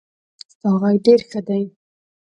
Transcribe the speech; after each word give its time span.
ستا 0.51 0.69
غږ 0.81 0.95
ډېر 1.05 1.19
ښه 1.29 1.41
دی. 1.47 1.63